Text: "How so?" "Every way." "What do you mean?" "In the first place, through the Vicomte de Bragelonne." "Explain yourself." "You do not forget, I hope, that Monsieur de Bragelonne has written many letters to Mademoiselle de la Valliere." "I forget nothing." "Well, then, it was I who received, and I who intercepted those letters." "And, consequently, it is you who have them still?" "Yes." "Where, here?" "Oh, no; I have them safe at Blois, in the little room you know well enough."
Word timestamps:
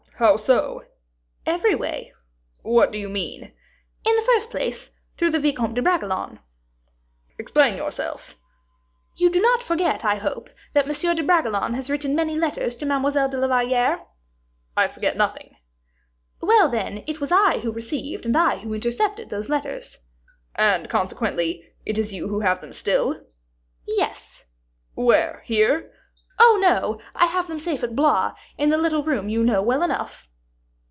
"How 0.23 0.37
so?" 0.37 0.83
"Every 1.47 1.73
way." 1.73 2.13
"What 2.61 2.91
do 2.91 2.99
you 2.99 3.09
mean?" 3.09 3.53
"In 4.05 4.15
the 4.15 4.21
first 4.21 4.51
place, 4.51 4.91
through 5.15 5.31
the 5.31 5.39
Vicomte 5.39 5.73
de 5.73 5.81
Bragelonne." 5.81 6.37
"Explain 7.39 7.75
yourself." 7.75 8.35
"You 9.15 9.31
do 9.31 9.41
not 9.41 9.63
forget, 9.63 10.05
I 10.05 10.17
hope, 10.17 10.51
that 10.73 10.85
Monsieur 10.85 11.15
de 11.15 11.23
Bragelonne 11.23 11.73
has 11.73 11.89
written 11.89 12.15
many 12.15 12.35
letters 12.37 12.75
to 12.75 12.85
Mademoiselle 12.85 13.29
de 13.29 13.39
la 13.39 13.47
Valliere." 13.47 14.05
"I 14.77 14.87
forget 14.87 15.17
nothing." 15.17 15.55
"Well, 16.39 16.69
then, 16.69 17.03
it 17.07 17.19
was 17.19 17.31
I 17.31 17.61
who 17.61 17.71
received, 17.71 18.27
and 18.27 18.37
I 18.37 18.59
who 18.59 18.75
intercepted 18.75 19.31
those 19.31 19.49
letters." 19.49 19.97
"And, 20.53 20.87
consequently, 20.87 21.67
it 21.83 21.97
is 21.97 22.13
you 22.13 22.27
who 22.27 22.41
have 22.41 22.61
them 22.61 22.73
still?" 22.73 23.21
"Yes." 23.87 24.45
"Where, 24.93 25.41
here?" 25.45 25.91
"Oh, 26.43 26.57
no; 26.59 26.99
I 27.13 27.25
have 27.27 27.45
them 27.47 27.59
safe 27.59 27.83
at 27.83 27.95
Blois, 27.95 28.33
in 28.57 28.71
the 28.71 28.77
little 28.77 29.03
room 29.03 29.29
you 29.29 29.43
know 29.43 29.61
well 29.61 29.83
enough." 29.83 30.27